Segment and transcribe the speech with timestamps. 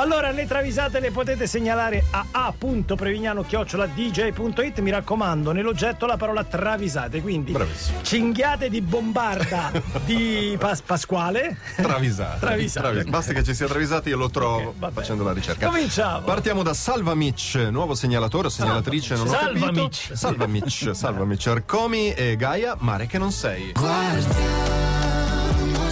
[0.00, 4.78] Allora, le travisate le potete segnalare a a.prevignano-dj.it.
[4.80, 7.20] Mi raccomando, nell'oggetto la parola travisate.
[7.20, 8.00] Quindi, Bravissimo.
[8.00, 9.70] cinghiate di bombarda
[10.06, 11.58] di Pas- Pasquale.
[11.76, 12.38] Travisate.
[12.40, 12.88] Travisate.
[12.92, 14.92] Travis- Basta che ci sia travisati, io lo trovo Ok, va bene.
[14.92, 15.66] facendo la ricerca.
[15.66, 16.20] Cominciamo.
[16.24, 19.82] Partiamo da Salva Mitch, nuovo segnalatore o segnalatrice, non ho Salva capito.
[19.82, 20.10] Mitch.
[20.14, 21.46] Salva Mitch, Salva Mitch.
[21.48, 23.74] Arcomi e Gaia, mare che non sei.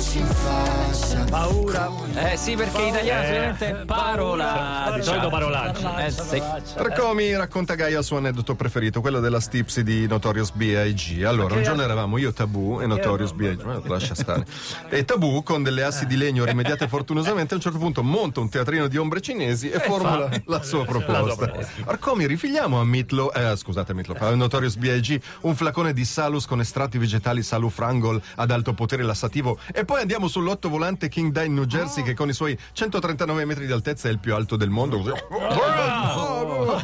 [0.08, 1.90] Guardiamoci in faccia Paura.
[2.14, 4.92] Eh sì, perché in italiano solamente è parola.
[4.94, 5.86] Di solito parolacce.
[5.98, 6.42] Eh sì.
[6.76, 11.22] Arcomi racconta Gaia il suo aneddoto preferito, quello della stipsi di Notorious B.I.G.
[11.24, 13.62] Allora, un giorno eravamo io, Tabù e Notorious B.I.G.
[13.62, 14.46] Ma lascia stare.
[14.88, 18.48] E Tabù, con delle assi di legno rimediate fortunosamente, a un certo punto monta un
[18.48, 21.52] teatrino di ombre cinesi e formula la sua proposta.
[21.84, 25.20] Arcomi, rifigliamo a Mitlo, eh, scusate, Mitlo, a Notorious B.I.G.
[25.42, 30.28] un flacone di Salus con estratti vegetali Salufrangol ad alto potere lassativo e poi andiamo
[30.28, 34.10] sull'otto volante King Dine New Jersey che con i suoi 139 metri di altezza è
[34.10, 34.98] il più alto del mondo.
[34.98, 35.12] Così.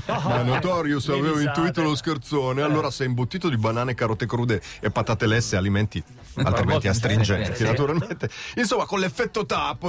[0.07, 5.27] Ma Notorious avevo intuito lo scherzone, allora sei imbottito di banane, carote crude e patate
[5.27, 6.03] lesse, alimenti
[6.43, 8.29] altrimenti astringenti, naturalmente.
[8.57, 9.89] Insomma, con l'effetto tappo.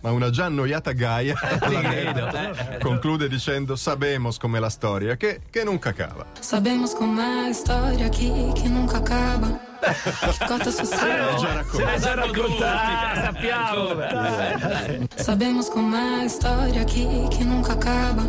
[0.00, 1.34] Ma una già annoiata Gaia
[2.80, 6.26] conclude dicendo: Sabemos com'è la storia, che, che non cacava.
[6.38, 11.98] Sabemos com'è a storia chi che nunca acaba Che cota su Già sé raccontato.
[12.00, 13.22] già raccontata.
[13.22, 15.08] sappiamo.
[15.16, 18.22] Sabemos com'è a storia chi che nunca acaba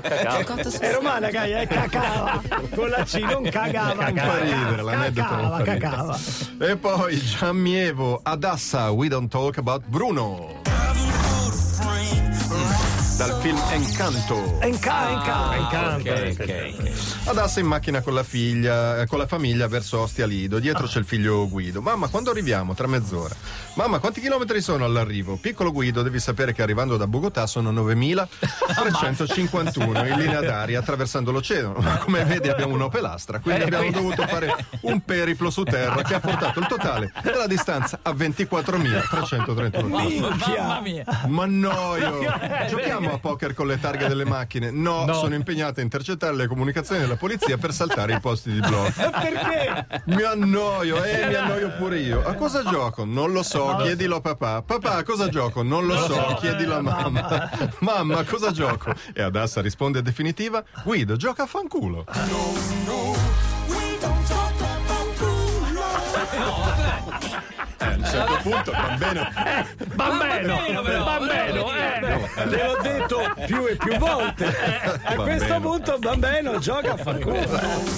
[0.00, 2.40] Che cota su È romana, Gaia, è cacava.
[2.74, 4.08] Con la C non cagava.
[4.08, 5.78] Non fa ridere, l'aneddoto non Cacava, fa ridere.
[5.78, 6.18] cacava.
[6.60, 10.62] E poi Giammievo Adassa, We Don't Talk About Bruno.
[13.24, 14.60] Dal film Encanto.
[14.60, 15.56] Enca, enca.
[15.56, 16.12] Incanta.
[16.12, 16.82] Ok, ok.
[17.24, 20.58] Adassa in macchina con la figlia, eh, con la famiglia verso Ostia Lido.
[20.58, 21.80] Dietro c'è il figlio Guido.
[21.80, 22.74] Mamma, quando arriviamo?
[22.74, 23.34] Tra mezz'ora.
[23.76, 25.36] Mamma, quanti chilometri sono all'arrivo?
[25.36, 31.78] Piccolo Guido, devi sapere che arrivando da Bogotà sono 9351 in linea d'aria attraversando l'oceano.
[31.80, 36.12] Ma come vedi abbiamo un'Opel Astra, quindi abbiamo dovuto fare un periplo su terra che
[36.14, 41.04] ha portato il totale della distanza a 24.331 Mamma mia.
[41.28, 42.18] ma noio!
[42.68, 44.70] Giochiamo a poker con le targhe delle macchine?
[44.70, 49.10] No, sono impegnato a intercettare le comunicazioni della polizia per saltare i posti di blocco.
[49.10, 50.02] Perché?
[50.06, 52.24] Mi annoio, eh, mi annoio pure io.
[52.24, 53.04] A cosa gioco?
[53.04, 54.62] Non lo so, chiedilo a papà.
[54.62, 55.62] Papà, a cosa gioco?
[55.62, 57.50] Non lo so, chiedilo a mamma.
[57.80, 58.92] Mamma, a cosa gioco?
[59.12, 62.04] E Adassa risponde definitiva: Guido, gioca a fanculo.
[62.06, 62.18] Eh,
[67.26, 67.42] a
[68.04, 69.30] un certo punto, va bene.
[69.94, 72.28] Bambeno, bambeno, eh.
[72.48, 74.54] Te l'ho detto più e più volte.
[75.04, 77.92] A questo punto, bambeno, gioca a far culo.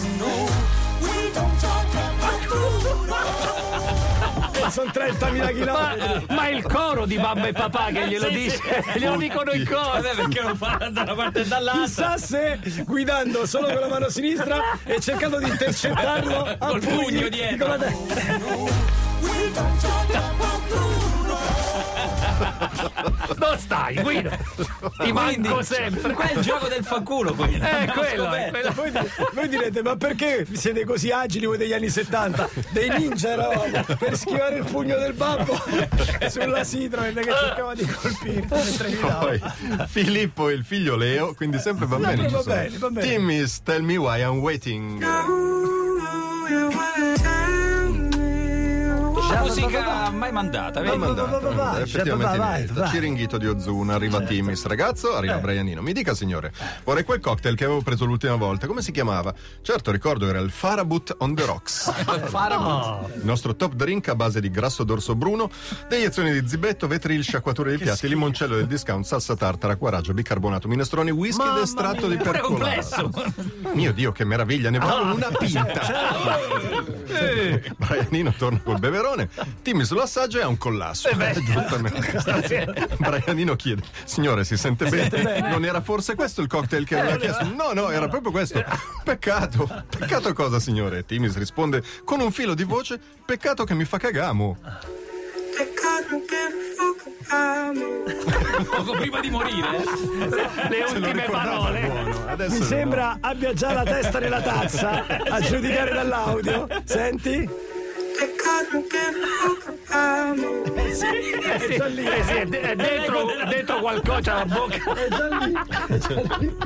[4.71, 6.27] Sono 30.000 chilometri.
[6.28, 8.61] Ma, ma il coro di mamma e papà che glielo dice,
[8.99, 10.00] glielo dicono in coro.
[10.00, 11.84] Perché non fa da una parte e dall'altra?
[11.84, 17.77] Chissà se guidando solo con la mano sinistra e cercando di intercettarlo Col pugno dietro.
[23.38, 24.31] Non stai, Guido.
[24.99, 26.12] Ti manco sempre.
[26.12, 27.56] Qua è il gioco del fanculo, quindi.
[27.56, 28.72] Eh, quello, è, quello.
[28.75, 28.93] Voi,
[29.32, 32.49] voi direte, ma perché siete così agili voi degli anni 70?
[32.71, 35.60] Dei ninja eravamo per schivare il pugno del babbo
[36.28, 38.47] sulla Citroen che cercava di colpire.
[38.47, 39.41] Poi
[39.87, 42.28] Filippo e il figlio Leo, quindi sempre bambini.
[42.31, 43.09] Bambini, bambini.
[43.09, 45.05] Timmy's Tell Me Why I'm Waiting.
[49.28, 50.97] La musica mai mandata, vedi?
[50.97, 52.72] mandata, vai, vai, effettivamente niente.
[52.72, 52.88] vai.
[52.91, 55.82] Ciringhito di Ozuna, arriva Timis, ragazzo, arriva Brianino.
[55.82, 56.53] Mi dica signore,
[56.84, 59.34] vorrei quel cocktail che avevo preso l'ultima volta, come si chiamava?
[59.62, 61.92] Certo, ricordo era il Farabut on the Rocks.
[63.16, 65.50] Il nostro top drink a base di grasso d'orso bruno,
[65.88, 71.10] deiezioni di zibetto, vetril, sciacquature di piatti, limoncello del discount, salsa tartara, quaraggio, bicarbonato, minestrone,
[71.10, 73.10] whisky ed estratto di percolato.
[73.72, 75.81] Mio Dio, che meraviglia, ne voglio una pinta.
[77.76, 79.16] Brianino torna col beverone,
[79.62, 81.09] Timmy sull'assaggio e ha un collasso.
[81.10, 82.97] Giustamente.
[82.99, 85.40] Brianino chiede: Signore, si sente bene?
[85.49, 87.44] Non era forse questo il cocktail che aveva chiesto?
[87.44, 88.62] No, no, era proprio questo.
[89.05, 89.85] Peccato.
[89.88, 91.05] Peccato cosa, signore?
[91.05, 94.58] Timis risponde con un filo di voce: Peccato che mi fa cagamo.
[98.70, 99.85] Poco prima di morire.
[100.69, 101.81] Le ultime parole.
[102.49, 102.64] Mi no.
[102.64, 106.67] sembra abbia già la testa nella tazza a giudicare dall'audio.
[106.85, 107.49] Senti?
[109.88, 110.65] Amo.
[110.75, 114.93] Eh sì, eh sì, è, è dentro, dentro qualcosa la bocca.
[114.94, 115.53] È già lì,
[115.88, 116.56] è già lì.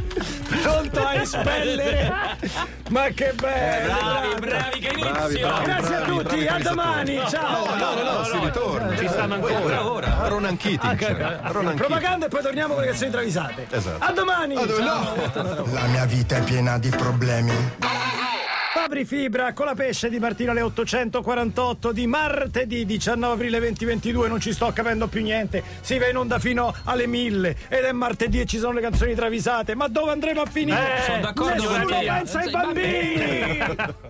[0.63, 2.37] Pronto a espellere.
[2.91, 3.93] Ma che bello.
[3.95, 5.11] Bravi, bravi, che inizio!
[5.13, 7.21] Bravi, bravi, Grazie a tutti, a domani.
[7.29, 7.75] Ciao.
[7.77, 8.97] No, no, no, si ritorna.
[8.97, 9.91] Ci stanno ancora.
[9.91, 10.29] Ora.
[10.29, 10.97] Ronan Keating.
[10.97, 11.13] c'è.
[11.13, 11.77] Ronan Keating.
[11.77, 13.67] Propaganda e poi torniamo con le canzoni travisate.
[13.71, 14.05] Esatto.
[14.05, 14.57] A domani.
[14.57, 15.15] Ah, dove- Ciao.
[15.43, 15.67] no.
[15.73, 17.53] La mia vita è piena di problemi.
[18.91, 24.27] Fabri Fibra con la pesce di Martino alle 848 di martedì 19 aprile 2022.
[24.27, 25.63] Non ci sto capendo più niente.
[25.81, 29.15] Si va in onda fino alle 1000 ed è martedì e ci sono le canzoni
[29.15, 29.77] travisate.
[29.77, 30.97] Ma dove andremo a finire?
[30.97, 32.05] Eh, sono d'accordo Nessuno con te.
[32.05, 33.59] pensa ai bambini.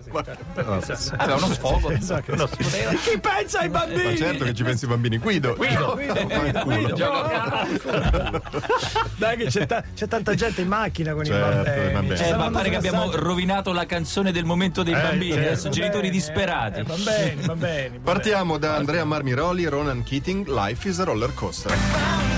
[0.09, 1.91] Vabbè, uno sfogo.
[1.91, 2.49] Esatto.
[2.57, 4.03] Chi pensa ai bambini?
[4.03, 5.17] Ma certo che ci pensi i bambini.
[5.19, 5.53] Guido.
[5.57, 7.11] Guido, Guido, Guido, Guido.
[9.15, 12.13] Dai che c'è, ta- c'è tanta gente in macchina con Certo, i bambini.
[12.13, 15.33] Eh, saranno ma pare che abbiamo rovinato la canzone del momento dei bambini.
[15.33, 16.79] certo, Adesso genitori bene, disperati.
[16.79, 17.55] eh, va bene, va bene.
[17.55, 17.99] va bene.
[17.99, 22.30] Partiamo da Andrea Marmiroli, Ronan Keating, Life is a roller coaster.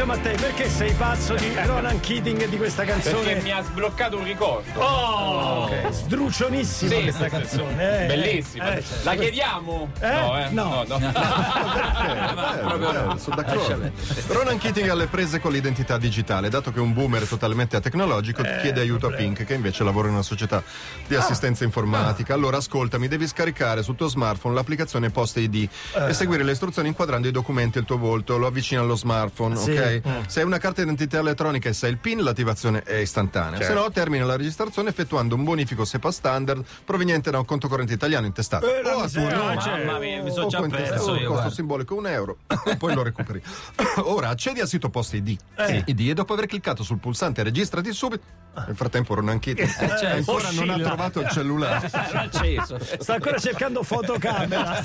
[0.00, 0.06] Pezzo.
[0.06, 3.40] Patrizio Mattei, perché sei pazzo di Ronan Keating e di questa Perché canzone?
[3.42, 4.80] mi ha sbloccato un ricordo.
[4.80, 7.30] Oh, sdrucionissima Sì, questa sì, sì.
[7.30, 8.02] canzone.
[8.02, 8.06] eh.
[8.06, 8.72] Bellissima.
[8.76, 9.04] Eh, certo.
[9.04, 9.90] La chiediamo?
[10.00, 10.08] Eh?
[10.10, 10.48] No, eh?
[10.50, 10.84] No.
[10.86, 10.98] no.
[10.98, 11.12] no.
[12.40, 13.90] Bello, bello, sono d'accordo.
[14.28, 19.08] Ronan Keating alle prese con l'identità digitale, dato che un boomer totalmente atecnologico chiede aiuto
[19.08, 20.62] a Pink, che invece lavora in una società
[21.06, 22.34] di assistenza informatica.
[22.34, 25.68] Allora ascoltami, devi scaricare sul tuo smartphone l'applicazione Post ID
[26.08, 29.56] e seguire le istruzioni inquadrando i documenti e il tuo volto, lo avvicini allo smartphone,
[29.56, 29.72] Sì.
[29.96, 30.20] Ok?
[30.26, 33.60] Se hai una carta d'identità elettronica e sai il PIN, l'attivazione è istantanea.
[33.62, 37.92] Se no, termina la registrazione effettuando un bonifico SEPA standard proveniente da un conto corrente
[37.92, 38.66] italiano intestato.
[38.66, 41.18] Eh, o a tuo nome, cioè, Mamma mia, mi sono già perso io.
[41.18, 41.50] costo guarda.
[41.50, 42.38] simbolico un euro,
[42.78, 43.42] poi lo recuperi.
[44.04, 45.82] Ora accedi al sito Post ID, Eh.
[45.86, 48.24] ID e dopo aver cliccato sul pulsante registrati subito.
[48.66, 50.06] Nel frattempo Ronan Keating certo.
[50.06, 50.86] ancora non ha Oscilla.
[50.88, 51.88] trovato il cellulare.
[52.98, 54.82] Sta ancora cercando fotocamera.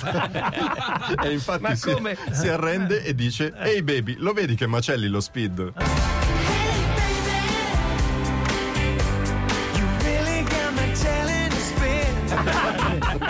[1.24, 2.16] e infatti Ma si, come?
[2.32, 5.74] si arrende e dice: Ehi baby, lo vedi che macelli lo speed?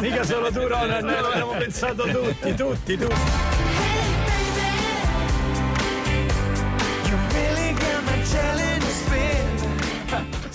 [0.01, 3.54] Mica solo tu, Ronan, l'abbiamo pensato tutti, tutti, tutti.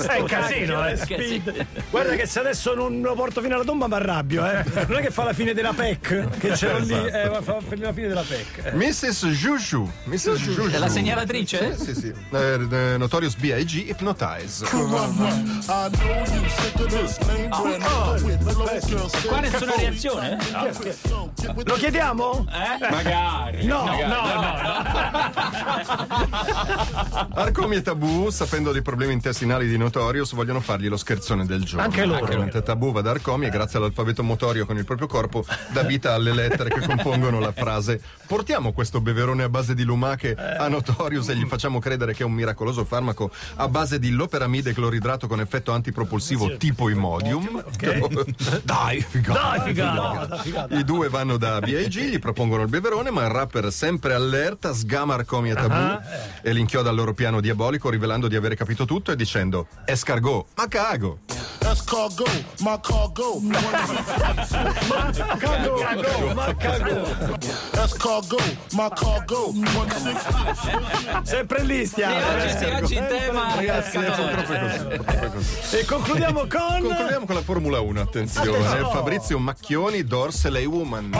[0.07, 0.97] È un casino, eh.
[0.97, 1.67] Speed.
[1.91, 4.65] Guarda che se adesso non lo porto fino alla tomba mi arrabbio, eh.
[4.89, 7.93] Non è che fa la fine della PEC, che c'era lì, eh, ma fa la
[7.93, 8.65] fine della PEC.
[8.67, 8.73] eh.
[8.75, 9.27] Mrs.
[9.27, 9.91] Juju.
[10.05, 10.29] Mrs.
[10.41, 10.71] Juju.
[10.71, 11.77] È la segnalatrice?
[11.77, 12.13] Sì, sì, sì.
[12.31, 13.87] Eh, eh, Notorious B.I.G.
[13.89, 14.67] Hypnotize.
[19.27, 20.39] Qua nessuna reazione?
[21.65, 22.47] Lo chiediamo?
[22.91, 23.67] Magari.
[23.67, 24.11] No, magari.
[24.11, 24.21] no,
[24.63, 24.79] no.
[27.35, 31.85] Arcomi e Tabù, sapendo dei problemi intestinali di Notorious, vogliono fargli lo scherzone del giorno.
[31.85, 32.39] Anche loro.
[32.39, 36.15] Mentre Tabù va da Arcomi e grazie all'alfabeto motorio con il proprio corpo dà vita
[36.15, 38.01] alle lettere che compongono la frase
[38.31, 42.25] Portiamo questo beverone a base di lumache a Notorious e gli facciamo credere che è
[42.25, 47.61] un miracoloso farmaco a base di loperamide cloridrato con effetto antipropulsivo tipo Imodium.
[48.63, 49.41] Dai, figata.
[49.41, 50.79] Dai, figata, figata.
[50.79, 55.15] I due vanno da BAG, gli propongono il beverone, ma il rapper sempre allerta sgama
[55.15, 56.01] Arcomi e Tabù
[56.43, 60.47] e li inchioda al loro piano diabolico rivelando di avere capito tutto e dicendo escargot,
[60.55, 61.19] ma cago.
[61.61, 63.41] Escargot, my cargo.
[65.39, 67.07] Cago, cago, ma cago.
[67.73, 69.53] Escargot, my cargo.
[69.53, 71.23] 160.
[71.25, 72.17] Sempre lì stiamo.
[72.17, 72.59] Oggi, eh.
[72.59, 73.55] sì, oggi in tema.
[73.55, 75.77] Ragazzi, è così, è così.
[75.77, 76.81] E concludiamo con.
[76.81, 78.57] Concludiamo con la Formula 1, attenzione.
[78.57, 78.93] Attenzione.
[78.93, 81.11] Fabrizio Macchioni, Dorsey Woman.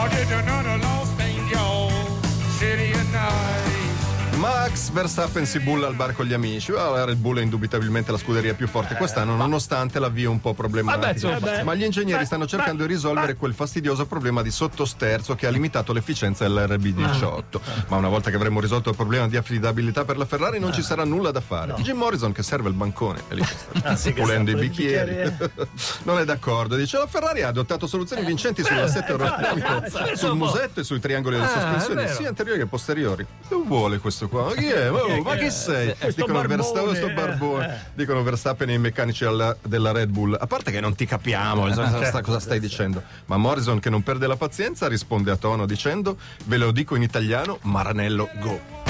[4.41, 6.71] Max Verstappen si bulla al bar con gli amici.
[6.71, 10.55] Ah, La Red Bull è indubitabilmente la scuderia più forte quest'anno, nonostante l'avvio un po'
[10.55, 11.29] problematico.
[11.29, 11.61] insomma.
[11.61, 15.93] Ma gli ingegneri stanno cercando di risolvere quel fastidioso problema di sottosterzo che ha limitato
[15.93, 17.59] l'efficienza dell'RB18.
[17.89, 20.81] Ma una volta che avremo risolto il problema di affidabilità per la Ferrari, non ci
[20.81, 21.75] sarà nulla da fare.
[21.75, 23.43] Jim Morrison, che serve il bancone, è lì
[23.77, 25.35] sta sì, pulendo i bicchieri.
[26.01, 26.75] non è d'accordo.
[26.77, 31.47] Dice la Ferrari ha adottato soluzioni vincenti sull'assetto aerodinamico, sul musetto e sui triangoli delle
[31.47, 33.23] sospensioni, sia anteriori che posteriori.
[33.47, 34.45] Che vuole questo qua?
[34.45, 34.89] Ma chi è?
[35.01, 35.93] Oh, ma chi sei?
[35.95, 37.85] Sto Dicono barbone, Verstappen, sto eh, barbone.
[37.93, 40.35] Dicono Verstappen e i meccanici alla- della Red Bull.
[40.39, 43.03] A parte che non ti capiamo cosa, sta- cosa stai dicendo.
[43.25, 47.01] Ma Morrison, che non perde la pazienza, risponde a tono dicendo: Ve lo dico in
[47.03, 48.59] italiano, Maranello, go.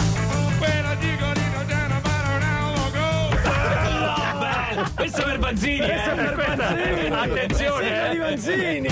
[4.96, 6.34] Questo per Banzini, eh.
[6.34, 8.12] Questa- Attenzione, Signora eh.
[8.12, 8.90] di Manzini.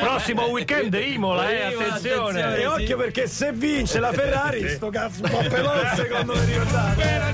[0.00, 1.64] Prossimo weekend Imola, eh.
[1.64, 2.56] Attenzione.
[2.56, 7.30] E occhio perché se vince la Ferrari, sto cazzo un po' veloce secondo me ricordate.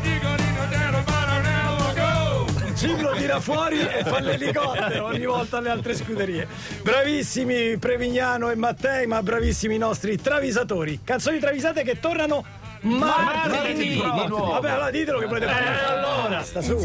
[2.74, 6.46] Jim lo tira fuori e fa l'elicottero ogni volta alle altre scuderie.
[6.82, 11.00] Bravissimi Prevignano e Mattei, ma bravissimi i nostri travisatori.
[11.02, 12.44] Canzoni travisate che tornano
[12.82, 14.00] martedì.
[14.00, 16.40] Vabbè, allora ditelo che volete fare allora.
[16.44, 16.76] Sta su.